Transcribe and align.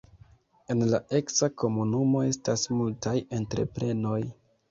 En 0.75 0.79
la 0.93 0.99
eksa 1.17 1.49
komunumo 1.63 2.23
estas 2.31 2.63
multaj 2.79 3.15
entreprenoj. 3.41 4.19